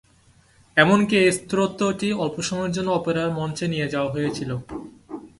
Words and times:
এমনকি 0.77 1.15
এই 1.23 1.31
স্তোত্রটি 1.37 2.09
অল্প 2.23 2.37
সময়ের 2.41 2.73
জন্য 2.73 2.89
অপেরার 2.91 3.35
মঞ্চে 3.39 3.65
নিয়ে 3.73 3.91
যাওয়া 3.93 4.13
হয়েছিল। 4.15 4.51